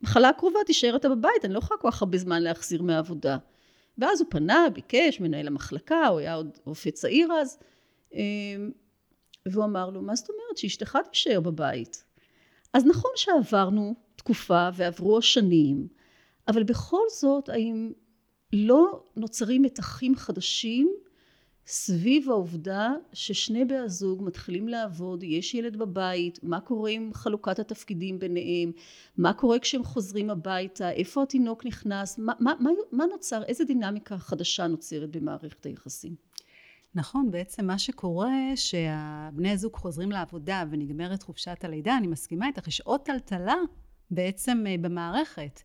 מחלה 0.00 0.32
קרובה, 0.32 0.58
תישאר 0.66 0.96
אתה 0.96 1.08
בבית, 1.08 1.44
אני 1.44 1.52
לא 1.52 1.58
יכולה 1.58 1.80
כל 1.80 1.90
כך 1.90 2.02
הרבה 2.02 2.18
זמן 2.18 2.42
להחזיר 2.42 2.82
מהעבודה. 2.82 3.36
ואז 3.98 4.20
הוא 4.20 4.30
פנה, 4.30 4.66
ביקש, 4.74 5.20
מנהל 5.20 5.46
המחלקה, 5.46 6.06
הוא 6.06 6.18
היה 6.18 6.34
עוד 6.34 6.58
רופא 6.64 6.90
צעיר 6.90 7.32
אז, 7.32 7.58
אמ, 8.12 8.70
והוא 9.46 9.64
אמר 9.64 9.90
לו, 9.90 10.02
מה 10.02 10.16
זאת 10.16 10.28
אומרת 10.30 10.58
שאשתך 10.58 10.98
תישאר 11.10 11.40
בבית? 11.40 12.04
אז 12.74 12.86
נכון 12.86 13.10
שעברנו 13.16 13.94
תקופה 14.16 14.68
ועברו 14.74 15.18
השנים, 15.18 15.88
אבל 16.48 16.62
בכל 16.62 17.02
זאת, 17.20 17.48
האם 17.48 17.92
לא 18.52 19.04
נוצרים 19.16 19.62
מתחים 19.62 20.16
חדשים 20.16 20.94
סביב 21.70 22.30
העובדה 22.30 22.92
ששני 23.12 23.64
בני 23.64 23.76
הזוג 23.76 24.22
מתחילים 24.22 24.68
לעבוד, 24.68 25.22
יש 25.22 25.54
ילד 25.54 25.76
בבית, 25.76 26.38
מה 26.42 26.60
קורה 26.60 26.90
עם 26.90 27.10
חלוקת 27.14 27.58
התפקידים 27.58 28.18
ביניהם, 28.18 28.72
מה 29.16 29.32
קורה 29.32 29.58
כשהם 29.58 29.84
חוזרים 29.84 30.30
הביתה, 30.30 30.90
איפה 30.90 31.22
התינוק 31.22 31.66
נכנס, 31.66 32.18
מה, 32.18 32.32
מה, 32.40 32.52
מה, 32.60 32.70
מה 32.92 33.04
נוצר, 33.06 33.42
איזה 33.42 33.64
דינמיקה 33.64 34.18
חדשה 34.18 34.66
נוצרת 34.66 35.10
במערכת 35.10 35.66
היחסים. 35.66 36.14
נכון, 36.94 37.30
בעצם 37.30 37.66
מה 37.66 37.78
שקורה 37.78 38.32
שהבני 38.54 39.50
הזוג 39.50 39.74
חוזרים 39.74 40.12
לעבודה 40.12 40.64
ונגמרת 40.70 41.22
חופשת 41.22 41.64
הלידה, 41.64 41.96
אני 41.96 42.06
מסכימה 42.06 42.46
איתך, 42.46 42.68
יש 42.68 42.80
עוד 42.80 43.00
טלטלה 43.00 43.56
בעצם 44.10 44.64
אה, 44.66 44.74
במערכת. 44.80 45.60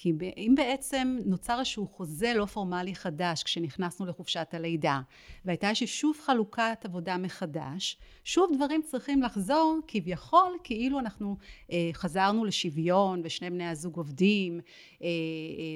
כי 0.00 0.12
אם 0.36 0.54
בעצם 0.56 1.18
נוצר 1.24 1.58
איזשהו 1.58 1.86
חוזה 1.86 2.32
לא 2.34 2.44
פורמלי 2.44 2.94
חדש 2.94 3.42
כשנכנסנו 3.42 4.06
לחופשת 4.06 4.48
הלידה 4.52 5.00
והייתה 5.44 5.74
שוב 5.74 6.16
חלוקת 6.20 6.78
עבודה 6.84 7.16
מחדש, 7.16 7.98
שוב 8.24 8.50
דברים 8.56 8.82
צריכים 8.82 9.22
לחזור 9.22 9.78
כביכול 9.86 10.56
כאילו 10.64 10.98
אנחנו 10.98 11.36
אה, 11.72 11.90
חזרנו 11.92 12.44
לשוויון 12.44 13.20
ושני 13.24 13.50
בני 13.50 13.68
הזוג 13.68 13.96
עובדים 13.96 14.60
אה, 15.02 15.06
אה, 15.06 15.10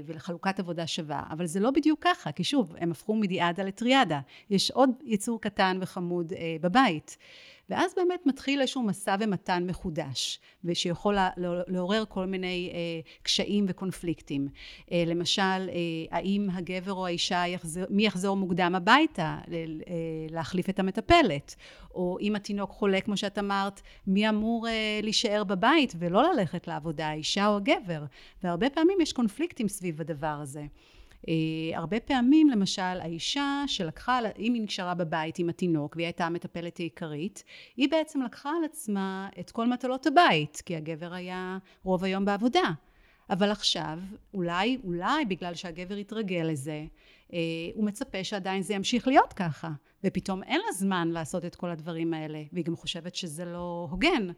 ולחלוקת 0.07 0.61
עבודה 0.61 0.87
שווה, 0.87 1.23
אבל 1.31 1.47
זה 1.47 1.61
לא 1.61 1.71
בדיוק 1.71 2.01
ככה, 2.03 2.33
כי 2.33 2.45
שוב 2.45 2.75
הם 2.79 2.91
הפכו 2.91 3.17
מדיאדה 3.17 3.63
לטריאדה, 3.63 4.21
יש 4.51 4.71
עוד 4.71 4.91
יצור 5.05 5.41
קטן 5.41 5.79
וחמוד 5.81 6.33
אה, 6.33 6.57
בבית. 6.61 7.17
ואז 7.71 7.95
באמת 7.97 8.27
מתחיל 8.27 8.61
איזשהו 8.61 8.83
משא 8.83 9.17
ומתן 9.21 9.65
מחודש, 9.67 10.41
ושיכול 10.65 11.17
לעורר 11.67 12.05
כל 12.09 12.27
מיני 12.27 12.71
אה, 12.75 12.79
קשיים 13.23 13.65
וקונפליקטים. 13.69 14.49
אה, 14.93 15.05
למשל, 15.07 15.43
אה, 15.43 15.69
האם 16.11 16.49
הגבר 16.53 16.93
או 16.93 17.07
האישה, 17.07 17.45
יחזר, 17.47 17.85
מי 17.91 18.07
יחזור 18.07 18.37
מוקדם 18.37 18.75
הביתה 18.75 19.39
אה, 19.53 19.65
להחליף 20.31 20.69
את 20.69 20.79
המטפלת, 20.79 21.55
או 21.95 22.19
אם 22.21 22.37
התינוק 22.37 22.71
חולה, 22.71 23.01
כמו 23.01 23.17
שאת 23.17 23.39
אמרת, 23.39 23.81
מי 24.07 24.29
אמור 24.29 24.69
אה, 24.69 25.01
להישאר 25.03 25.45
בבית 25.45 25.95
ולא 25.99 26.33
ללכת 26.33 26.69
לעבודה, 26.69 27.09
האישה 27.09 27.47
או 27.47 27.57
הגבר. 27.57 28.05
והרבה 28.43 28.71
פעמים 28.71 29.01
יש 29.01 29.13
קונפליקטים 29.13 29.69
סביב 29.69 30.01
הדבר 30.01 30.39
הזה. 30.43 30.63
אה, 31.29 31.79
הרבה 31.79 32.01
פעמים 32.01 32.51
למשל 32.51 32.83
האישה 32.83 33.65
שלקחה, 33.67 34.19
אם 34.39 34.55
היא 34.55 34.63
נשארה 34.63 34.95
בבית 34.95 35.39
עם 35.39 35.49
התינוק 35.49 35.97
והיא 35.97 36.07
הייתה 36.07 36.27
המטפלת 36.27 36.81
העיקרית, 36.81 37.45
היא 37.77 37.89
בעצם 37.91 38.23
לקחה 38.23 38.51
על 38.51 38.65
עצמה 38.65 39.29
את 39.41 39.51
כל 39.51 39.67
מטלות 39.67 40.07
הבית, 40.07 40.63
כי 40.67 40.77
הגבר 40.77 41.15
היה 41.15 41.59
רוב 41.85 42.05
היום 42.05 42.25
בעבודה. 42.25 42.71
אבל 43.31 43.51
עכשיו, 43.51 43.99
אולי, 44.35 44.79
אולי 44.85 45.25
בגלל 45.25 45.55
שהגבר 45.55 45.95
התרגל 45.95 46.47
לזה, 46.51 46.85
אה, 47.33 47.39
הוא 47.75 47.85
מצפה 47.85 48.25
שעדיין 48.25 48.63
זה 48.63 48.75
ימשיך 48.75 49.09
להיות 49.09 49.33
ככה, 49.33 49.71
ופתאום 50.05 50.43
אין 50.43 50.61
לה 50.67 50.73
זמן 50.73 51.09
לעשות 51.09 51.45
את 51.45 51.55
כל 51.55 51.71
הדברים 51.71 52.15
האלה, 52.15 52.43
והיא 52.53 52.65
גם 52.65 52.77
חושבת 52.77 53.15
שזה 53.15 53.45
לא 53.45 53.89
הוגן. 53.91 54.29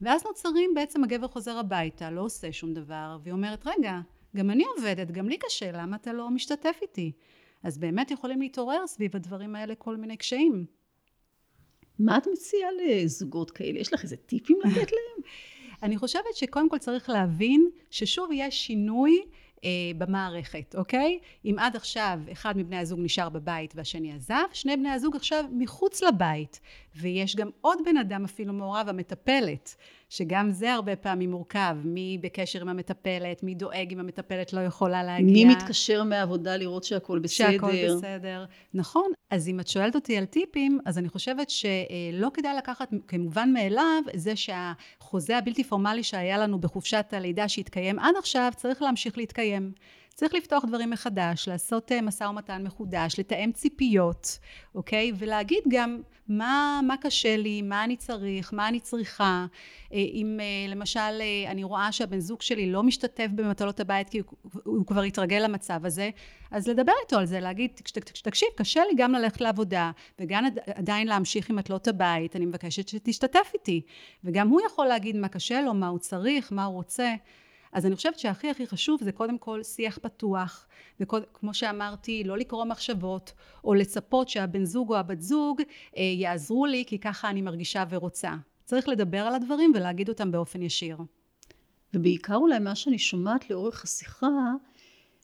ואז 0.00 0.24
נוצרים, 0.26 0.70
בעצם 0.74 1.04
הגבר 1.04 1.28
חוזר 1.28 1.58
הביתה, 1.58 2.10
לא 2.10 2.20
עושה 2.20 2.52
שום 2.52 2.74
דבר, 2.74 3.18
והיא 3.22 3.32
אומרת, 3.32 3.66
רגע, 3.66 4.00
גם 4.36 4.50
אני 4.50 4.64
עובדת, 4.76 5.10
גם 5.10 5.28
לי 5.28 5.36
קשה, 5.38 5.72
למה 5.72 5.96
אתה 5.96 6.12
לא 6.12 6.30
משתתף 6.30 6.78
איתי? 6.82 7.12
אז 7.62 7.78
באמת 7.78 8.10
יכולים 8.10 8.40
להתעורר 8.40 8.86
סביב 8.86 9.16
הדברים 9.16 9.56
האלה 9.56 9.74
כל 9.74 9.96
מיני 9.96 10.16
קשיים. 10.16 10.66
מה 11.98 12.18
את 12.18 12.26
מציעה 12.32 12.70
לזוגות 12.72 13.50
כאלה? 13.50 13.78
יש 13.78 13.92
לך 13.92 14.02
איזה 14.02 14.16
טיפים 14.16 14.58
לתת 14.64 14.92
להם? 14.92 15.22
אני 15.82 15.96
חושבת 15.96 16.34
שקודם 16.34 16.68
כל 16.68 16.78
צריך 16.78 17.10
להבין 17.10 17.70
ששוב 17.90 18.30
יש 18.32 18.66
שינוי 18.66 19.22
אה, 19.64 19.70
במערכת, 19.98 20.74
אוקיי? 20.78 21.18
אם 21.44 21.56
עד 21.58 21.76
עכשיו 21.76 22.20
אחד 22.32 22.58
מבני 22.58 22.76
הזוג 22.76 23.00
נשאר 23.02 23.28
בבית 23.28 23.72
והשני 23.76 24.12
עזב, 24.12 24.44
שני 24.52 24.76
בני 24.76 24.90
הזוג 24.90 25.16
עכשיו 25.16 25.44
מחוץ 25.52 26.02
לבית, 26.02 26.60
ויש 26.96 27.36
גם 27.36 27.50
עוד 27.60 27.78
בן 27.84 27.96
אדם 27.96 28.24
אפילו 28.24 28.52
מעורב, 28.52 28.86
המטפלת. 28.88 29.76
שגם 30.10 30.50
זה 30.50 30.72
הרבה 30.72 30.96
פעמים 30.96 31.30
מורכב, 31.30 31.76
מי 31.84 32.18
בקשר 32.20 32.60
עם 32.60 32.68
המטפלת, 32.68 33.42
מי 33.42 33.54
דואג 33.54 33.92
אם 33.92 34.00
המטפלת 34.00 34.52
לא 34.52 34.60
יכולה 34.60 35.02
להגיע. 35.02 35.32
מי 35.32 35.44
מתקשר 35.44 36.04
מהעבודה 36.04 36.56
לראות 36.56 36.84
שהכל 36.84 37.18
בסדר. 37.18 37.50
שהכל 37.50 37.72
בסדר. 37.96 38.44
נכון. 38.74 39.10
אז 39.30 39.48
אם 39.48 39.60
את 39.60 39.68
שואלת 39.68 39.94
אותי 39.94 40.16
על 40.16 40.24
טיפים, 40.24 40.78
אז 40.86 40.98
אני 40.98 41.08
חושבת 41.08 41.50
שלא 41.50 42.28
כדאי 42.34 42.56
לקחת 42.58 42.90
כמובן 43.08 43.52
מאליו 43.52 44.02
זה 44.14 44.32
שהחוזה 44.36 45.38
הבלתי 45.38 45.64
פורמלי 45.64 46.02
שהיה 46.02 46.38
לנו 46.38 46.60
בחופשת 46.60 47.06
הלידה 47.12 47.48
שהתקיים 47.48 47.98
עד 47.98 48.14
עכשיו, 48.18 48.52
צריך 48.56 48.82
להמשיך 48.82 49.18
להתקיים. 49.18 49.72
צריך 50.20 50.34
לפתוח 50.34 50.64
דברים 50.64 50.90
מחדש, 50.90 51.48
לעשות 51.48 51.92
אה, 51.92 52.02
משא 52.02 52.24
ומתן 52.24 52.62
מחודש, 52.62 53.14
לתאם 53.18 53.52
ציפיות, 53.52 54.38
אוקיי? 54.74 55.12
ולהגיד 55.18 55.62
גם 55.68 56.00
מה, 56.28 56.80
מה 56.86 56.96
קשה 56.96 57.36
לי, 57.36 57.62
מה 57.62 57.84
אני 57.84 57.96
צריך, 57.96 58.52
מה 58.52 58.68
אני 58.68 58.80
צריכה. 58.80 59.46
אה, 59.92 59.98
אם 59.98 60.38
אה, 60.40 60.74
למשל 60.74 61.22
אני 61.46 61.64
רואה 61.64 61.92
שהבן 61.92 62.20
זוג 62.20 62.42
שלי 62.42 62.72
לא 62.72 62.82
משתתף 62.82 63.26
במטלות 63.34 63.80
הבית 63.80 64.08
כי 64.08 64.18
הוא, 64.18 64.26
הוא 64.64 64.86
כבר 64.86 65.02
התרגל 65.02 65.38
למצב 65.38 65.86
הזה, 65.86 66.10
אז 66.50 66.68
לדבר 66.68 66.92
איתו 67.04 67.18
על 67.18 67.26
זה, 67.26 67.40
להגיד, 67.40 67.70
תקשיב, 68.22 68.48
קשה 68.56 68.80
לי 68.90 68.94
גם 68.96 69.12
ללכת 69.12 69.40
לעבודה 69.40 69.90
וגם 70.18 70.44
עדיין 70.74 71.08
להמשיך 71.08 71.50
עם 71.50 71.56
מטלות 71.56 71.88
הבית, 71.88 72.36
אני 72.36 72.46
מבקשת 72.46 72.88
שתשתתף 72.88 73.50
איתי. 73.54 73.82
וגם 74.24 74.48
הוא 74.48 74.60
יכול 74.66 74.86
להגיד 74.86 75.16
מה 75.16 75.28
קשה 75.28 75.62
לו, 75.62 75.74
מה 75.74 75.88
הוא 75.88 75.98
צריך, 75.98 76.52
מה 76.52 76.64
הוא 76.64 76.74
רוצה. 76.74 77.14
אז 77.72 77.86
אני 77.86 77.96
חושבת 77.96 78.18
שהכי 78.18 78.50
הכי 78.50 78.66
חשוב 78.66 79.04
זה 79.04 79.12
קודם 79.12 79.38
כל 79.38 79.62
שיח 79.62 79.98
פתוח, 80.02 80.66
וכמו 81.00 81.54
שאמרתי, 81.54 82.24
לא 82.24 82.38
לקרוא 82.38 82.64
מחשבות, 82.64 83.32
או 83.64 83.74
לצפות 83.74 84.28
שהבן 84.28 84.64
זוג 84.64 84.90
או 84.90 84.96
הבת 84.96 85.20
זוג 85.20 85.60
אה, 85.96 86.02
יעזרו 86.02 86.66
לי, 86.66 86.84
כי 86.86 86.98
ככה 86.98 87.30
אני 87.30 87.42
מרגישה 87.42 87.84
ורוצה. 87.90 88.34
צריך 88.64 88.88
לדבר 88.88 89.18
על 89.18 89.34
הדברים 89.34 89.72
ולהגיד 89.74 90.08
אותם 90.08 90.30
באופן 90.30 90.62
ישיר. 90.62 90.96
ובעיקר 91.94 92.36
אולי 92.36 92.58
מה 92.58 92.74
שאני 92.74 92.98
שומעת 92.98 93.50
לאורך 93.50 93.84
השיחה, 93.84 94.28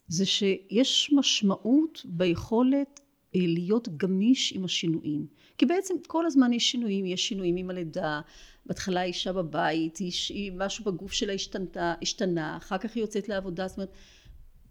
זה 0.07 0.25
שיש 0.25 1.13
משמעות 1.13 2.01
ביכולת 2.05 2.99
אה, 3.35 3.41
להיות 3.43 3.89
גמיש 3.97 4.53
עם 4.53 4.65
השינויים. 4.65 5.25
כי 5.57 5.65
בעצם 5.65 5.93
כל 6.07 6.25
הזמן 6.25 6.53
יש 6.53 6.71
שינויים, 6.71 7.05
יש 7.05 7.27
שינויים 7.27 7.55
עם 7.55 7.69
הלידה, 7.69 8.21
בהתחלה 8.67 9.03
אישה 9.03 9.33
בבית, 9.33 9.97
היא, 10.29 10.51
משהו 10.55 10.85
בגוף 10.85 11.11
שלה 11.11 11.33
השתנתה, 11.33 11.93
השתנה, 12.01 12.57
אחר 12.57 12.77
כך 12.77 12.95
היא 12.95 13.03
יוצאת 13.03 13.29
לעבודה, 13.29 13.67
זאת 13.67 13.77
אומרת, 13.77 13.91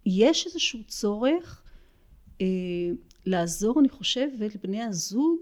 יש 0.07 0.47
איזשהו 0.47 0.81
צורך 0.89 1.63
אה, 2.41 2.47
לעזור, 3.27 3.81
אני 3.81 3.89
חושבת, 3.89 4.55
לבני 4.55 4.83
הזוג 4.83 5.39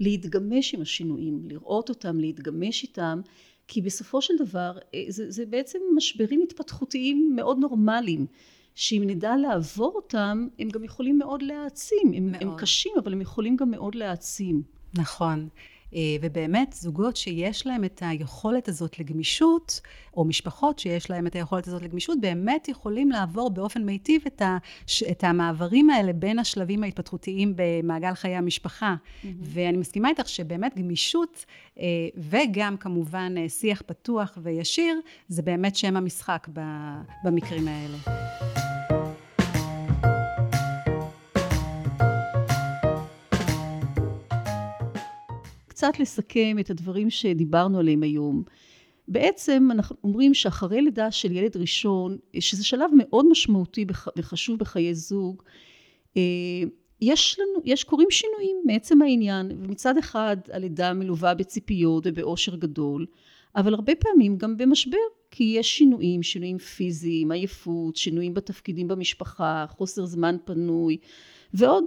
להתגמש 0.00 0.74
עם 0.74 0.82
השינויים, 0.82 1.40
לראות 1.48 1.88
אותם, 1.88 2.20
להתגמש 2.20 2.82
איתם, 2.82 3.20
כי 3.68 3.82
בסופו 3.82 4.22
של 4.22 4.34
דבר 4.38 4.78
אה, 4.94 5.04
זה, 5.08 5.30
זה 5.30 5.46
בעצם 5.46 5.78
משברים 5.96 6.42
התפתחותיים 6.42 7.32
מאוד 7.36 7.58
נורמליים. 7.58 8.26
שאם 8.74 9.02
נדע 9.06 9.36
לעבור 9.36 9.92
אותם, 9.94 10.48
הם 10.58 10.68
גם 10.68 10.84
יכולים 10.84 11.18
מאוד 11.18 11.42
להעצים. 11.42 12.12
הם, 12.14 12.32
מאוד. 12.32 12.42
הם 12.42 12.56
קשים, 12.58 12.92
אבל 12.98 13.12
הם 13.12 13.20
יכולים 13.20 13.56
גם 13.56 13.70
מאוד 13.70 13.94
להעצים. 13.94 14.62
נכון. 14.94 15.48
אה, 15.96 16.16
ובאמת 16.20 16.72
זוגות 16.72 17.16
שיש 17.16 17.66
להם 17.66 17.84
את 17.84 18.02
היכולת 18.04 18.68
הזאת 18.68 18.98
לגמישות, 18.98 19.80
או 20.16 20.24
משפחות 20.24 20.78
שיש 20.78 21.10
להם 21.10 21.26
את 21.26 21.34
היכולת 21.34 21.68
הזאת 21.68 21.82
לגמישות, 21.82 22.20
באמת 22.20 22.68
יכולים 22.68 23.10
לעבור 23.10 23.50
באופן 23.50 23.82
מיטיב 23.84 24.22
את, 24.26 24.42
ה, 24.42 24.58
את 25.10 25.24
המעברים 25.24 25.90
האלה 25.90 26.12
בין 26.12 26.38
השלבים 26.38 26.82
ההתפתחותיים 26.82 27.52
במעגל 27.56 28.14
חיי 28.14 28.36
המשפחה. 28.36 28.94
Mm-hmm. 28.94 29.26
ואני 29.40 29.76
מסכימה 29.76 30.08
איתך 30.08 30.28
שבאמת 30.28 30.78
גמישות, 30.78 31.44
אה, 31.78 31.84
וגם 32.16 32.76
כמובן 32.76 33.34
אה, 33.38 33.48
שיח 33.48 33.82
פתוח 33.86 34.38
וישיר, 34.42 35.00
זה 35.28 35.42
באמת 35.42 35.76
שם 35.76 35.96
המשחק 35.96 36.48
במקרים 37.24 37.68
האלה. 37.68 38.25
קצת 45.76 46.00
לסכם 46.00 46.56
את 46.60 46.70
הדברים 46.70 47.10
שדיברנו 47.10 47.78
עליהם 47.78 48.02
היום. 48.02 48.42
בעצם 49.08 49.68
אנחנו 49.70 49.96
אומרים 50.04 50.34
שאחרי 50.34 50.82
לידה 50.82 51.10
של 51.10 51.32
ילד 51.32 51.56
ראשון, 51.56 52.16
שזה 52.40 52.64
שלב 52.64 52.90
מאוד 52.96 53.26
משמעותי 53.30 53.86
וחשוב 54.18 54.58
בחיי 54.58 54.94
זוג, 54.94 55.42
אה, 56.16 56.22
יש 57.00 57.38
לנו, 57.38 57.60
יש 57.64 57.84
קורים 57.84 58.10
שינויים 58.10 58.56
מעצם 58.64 59.02
העניין, 59.02 59.52
ומצד 59.60 59.98
אחד 59.98 60.36
הלידה 60.52 60.92
מלווה 60.92 61.34
בציפיות 61.34 62.06
ובאושר 62.06 62.56
גדול, 62.56 63.06
אבל 63.56 63.74
הרבה 63.74 63.92
פעמים 63.94 64.38
גם 64.38 64.56
במשבר, 64.56 64.96
כי 65.30 65.54
יש 65.58 65.78
שינויים, 65.78 66.22
שינויים 66.22 66.58
פיזיים, 66.58 67.30
עייפות, 67.30 67.96
שינויים 67.96 68.34
בתפקידים 68.34 68.88
במשפחה, 68.88 69.66
חוסר 69.68 70.06
זמן 70.06 70.36
פנוי, 70.44 70.96
ועוד 71.54 71.84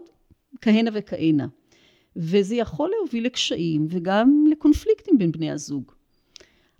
כהנה 0.62 0.89
וכהנה. 0.93 1.48
וזה 2.16 2.56
יכול 2.56 2.92
להוביל 2.98 3.25
לקשיים 3.25 3.88
וגם 3.89 4.46
לקונפליקטים 4.51 5.18
בין 5.18 5.32
בני 5.32 5.51
הזוג. 5.51 5.92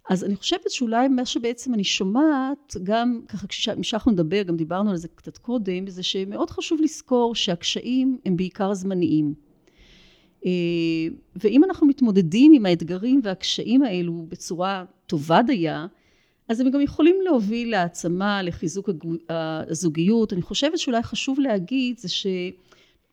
אז 0.10 0.24
אני 0.24 0.36
חושבת 0.36 0.72
שאולי 0.72 1.08
מה 1.08 1.26
שבעצם 1.26 1.74
אני 1.74 1.84
שומעת, 1.84 2.76
גם 2.84 3.22
ככה 3.28 3.48
כשהמשכנו 3.48 4.14
לדבר, 4.14 4.44
גם 4.44 4.56
דיברנו 4.58 4.90
על 4.90 4.98
זה 4.98 5.08
קצת 5.08 5.38
קודם, 5.38 5.88
זה 5.88 6.04
שמאוד 6.04 6.50
חשוב 6.50 6.82
לזכור 6.82 7.36
שהקשיים 7.36 8.18
הם 8.26 8.38
בעיקר 8.38 8.74
זמניים. 8.74 9.34
אה, 10.46 10.52
ואם 11.36 11.64
אנחנו 11.64 11.88
מתמודדים 11.88 12.52
עם 12.54 12.66
האתגרים 12.66 13.22
והקשיים 13.24 13.84
האלו 13.84 14.26
בצורה 14.30 14.86
טובה 15.08 15.42
דייה, 15.42 15.88
אז 16.50 16.60
הם 16.60 16.72
גם 16.72 16.82
יכולים 16.82 17.16
להוביל 17.24 17.72
להעצמה, 17.72 18.42
לחיזוק 18.42 18.90
הזוגיות. 19.70 20.34
אני 20.34 20.42
חושבת 20.42 20.80
שאולי 20.80 21.04
חשוב 21.04 21.40
להגיד 21.40 21.98
זה 21.98 22.10
ש... 22.10 22.28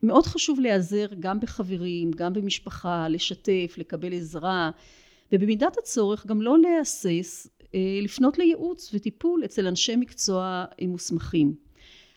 מאוד 0.03 0.27
חשוב 0.27 0.61
להיעזר 0.61 1.07
גם 1.21 1.41
בחברים, 1.41 2.11
גם 2.11 2.33
במשפחה, 2.33 3.09
לשתף, 3.09 3.75
לקבל 3.77 4.13
עזרה, 4.15 4.71
ובמידת 5.33 5.79
הצורך 5.79 6.27
גם 6.27 6.43
לא 6.43 6.59
להסס 6.59 7.49
אה, 7.75 7.81
לפנות 8.03 8.39
לייעוץ 8.39 8.91
וטיפול 8.95 9.45
אצל 9.45 9.67
אנשי 9.67 9.97
מקצוע 9.97 10.65
מוסמכים. 10.83 11.55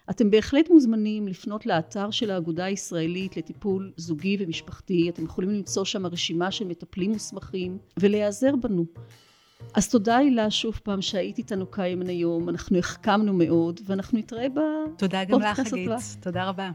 אתם 0.09 0.31
בהחלט 0.31 0.69
מוזמנים 0.69 1.27
לפנות 1.27 1.65
לאתר 1.65 2.11
של 2.11 2.31
האגודה 2.31 2.65
הישראלית 2.65 3.37
לטיפול 3.37 3.91
זוגי 3.97 4.37
ומשפחתי, 4.39 5.09
אתם 5.09 5.23
יכולים 5.23 5.49
למצוא 5.49 5.85
שם 5.85 6.05
רשימה 6.05 6.51
של 6.51 6.65
מטפלים 6.65 7.11
מוסמכים 7.11 7.77
ולהיעזר 7.99 8.55
בנו. 8.55 8.85
אז 9.73 9.89
תודה 9.89 10.17
הילה 10.17 10.51
שוב 10.51 10.79
פעם 10.83 11.01
שהיית 11.01 11.37
איתנו 11.37 11.71
כאן 11.71 12.07
היום, 12.07 12.49
אנחנו 12.49 12.77
החכמנו 12.77 13.33
מאוד 13.33 13.79
ואנחנו 13.85 14.17
נתראה 14.17 14.49
בפודקאסט 14.49 14.93
הבא. 14.93 14.97
תודה 14.97 15.23
גם 15.23 15.41
לך 15.41 15.59
חגית, 15.59 15.91
תודה 16.21 16.49
רבה. 16.49 16.71